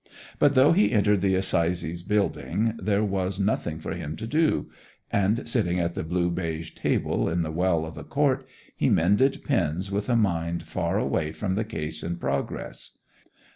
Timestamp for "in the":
7.29-7.51